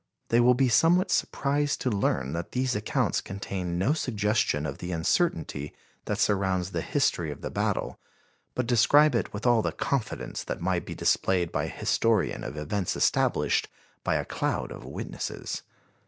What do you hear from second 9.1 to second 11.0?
it with all the confidence that might be